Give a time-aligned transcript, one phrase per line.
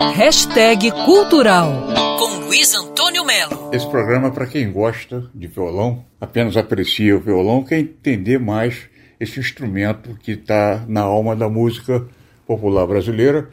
[0.00, 1.72] Hashtag Cultural
[2.20, 3.70] com Luiz Antônio Melo.
[3.72, 8.88] Esse programa é para quem gosta de violão, apenas aprecia o violão, quer entender mais
[9.18, 12.06] esse instrumento que está na alma da música
[12.46, 13.50] popular brasileira.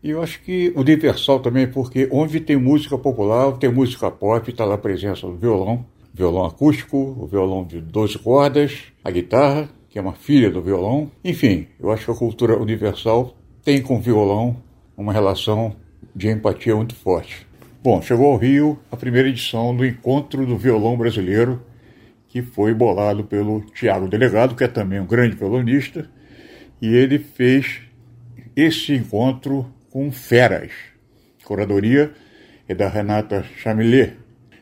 [0.00, 4.64] E eu acho que universal também, porque onde tem música popular, tem música pop, está
[4.64, 5.84] lá a presença do violão,
[6.14, 11.10] violão acústico, o violão de 12 cordas, a guitarra, que é uma filha do violão.
[11.24, 13.34] Enfim, eu acho que a cultura universal
[13.64, 14.62] tem com o violão
[14.96, 15.74] uma relação
[16.14, 17.46] de empatia muito forte.
[17.82, 21.62] Bom, chegou ao Rio a primeira edição do Encontro do Violão Brasileiro,
[22.28, 26.08] que foi bolado pelo Tiago Delegado, que é também um grande violonista,
[26.82, 27.80] e ele fez
[28.54, 30.70] esse encontro com feras.
[31.42, 32.12] A curadoria
[32.68, 34.14] é da Renata Chamilet.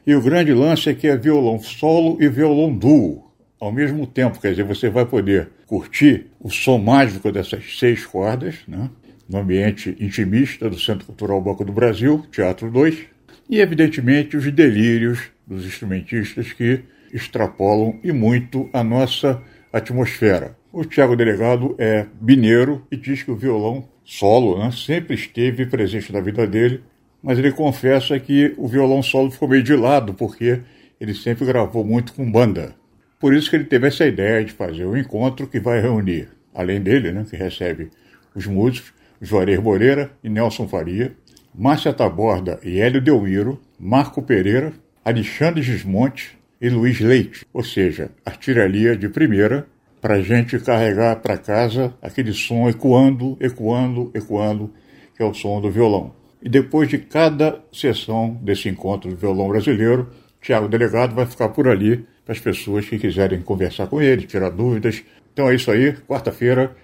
[0.07, 3.27] E o grande lance é que é violão solo e violão duo
[3.59, 8.57] ao mesmo tempo, quer dizer, você vai poder curtir o som mágico dessas seis cordas,
[8.69, 8.91] né?
[9.29, 13.07] No ambiente intimista do Centro Cultural Banco do Brasil, Teatro 2,
[13.49, 16.81] e, evidentemente, os delírios dos instrumentistas que
[17.13, 19.43] extrapolam e muito a nossa
[19.73, 20.57] atmosfera.
[20.73, 26.13] O Tiago Delegado é mineiro e diz que o violão solo né, sempre esteve presente
[26.13, 26.83] na vida dele,
[27.23, 30.61] mas ele confessa que o violão solo ficou meio de lado porque
[31.01, 32.75] ele sempre gravou muito com banda.
[33.19, 36.81] Por isso que ele teve essa ideia de fazer um encontro que vai reunir, além
[36.81, 37.91] dele, né, que recebe
[38.35, 41.15] os músicos, Juarez Moreira e Nelson Faria,
[41.55, 44.73] Márcia Taborda e Hélio Delmiro, Marco Pereira,
[45.05, 49.67] Alexandre Gismonte e Luiz Leite, ou seja, artilharia de primeira,
[50.01, 54.71] para a gente carregar para casa aquele som ecoando, ecoando, ecoando,
[55.17, 56.15] que é o som do violão.
[56.43, 61.67] E depois de cada sessão desse encontro do violão brasileiro, Tiago Delegado vai ficar por
[61.67, 65.03] ali para as pessoas que quiserem conversar com ele, tirar dúvidas.
[65.33, 66.77] Então é isso aí, quarta-feira,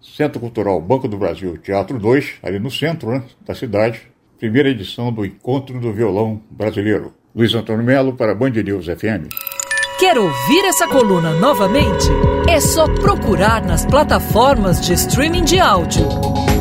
[0.00, 4.02] Centro Cultural Banco do Brasil, Teatro 2, ali no centro né, da cidade,
[4.38, 7.12] primeira edição do Encontro do Violão Brasileiro.
[7.34, 9.28] Luiz Antônio Melo para Band News FM.
[9.98, 12.08] Quer ouvir essa coluna novamente?
[12.48, 16.08] É só procurar nas plataformas de streaming de áudio.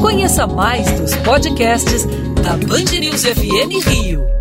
[0.02, 2.06] Conheça mais dos podcasts
[2.44, 4.39] da Band News FM Rio.